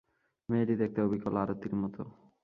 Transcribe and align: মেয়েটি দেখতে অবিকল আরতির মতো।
মেয়েটি 0.49 0.75
দেখতে 0.81 0.99
অবিকল 1.01 1.33
আরতির 1.41 1.73
মতো। 1.75 2.01